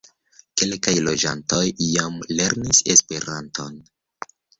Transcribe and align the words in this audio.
Kelkaj 0.59 0.93
loĝantoj 1.07 1.65
jam 1.87 2.15
lernis 2.39 2.81
Esperanton. 2.95 3.77